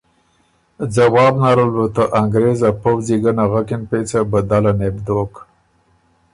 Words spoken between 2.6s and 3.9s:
ا پؤځی ګه نغکِن